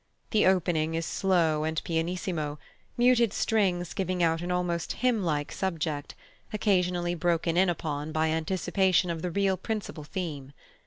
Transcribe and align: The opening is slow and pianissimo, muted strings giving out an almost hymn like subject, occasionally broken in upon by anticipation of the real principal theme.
The 0.31 0.47
opening 0.47 0.95
is 0.95 1.05
slow 1.05 1.63
and 1.63 1.79
pianissimo, 1.83 2.57
muted 2.97 3.33
strings 3.33 3.93
giving 3.93 4.23
out 4.23 4.41
an 4.41 4.49
almost 4.49 4.93
hymn 4.93 5.21
like 5.23 5.51
subject, 5.51 6.15
occasionally 6.51 7.13
broken 7.13 7.55
in 7.55 7.69
upon 7.69 8.11
by 8.11 8.29
anticipation 8.29 9.11
of 9.11 9.21
the 9.21 9.29
real 9.29 9.57
principal 9.57 10.03
theme. 10.03 10.53